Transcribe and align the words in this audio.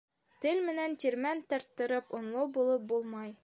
Тел 0.45 0.61
менән 0.69 0.95
тирмән 1.03 1.43
тарттырып, 1.53 2.11
онло 2.21 2.49
булып 2.59 2.91
булмай. 2.95 3.35